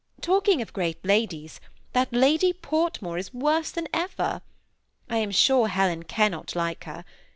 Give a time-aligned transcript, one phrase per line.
[0.21, 1.59] Talking of great ladies^
[1.93, 4.41] that Lady Portmore is worse than ever.
[5.07, 7.05] I am sure Helen cannot like her.